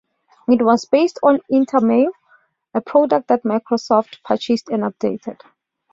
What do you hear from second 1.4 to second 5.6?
InterMail, a product that Microsoft purchased and updated.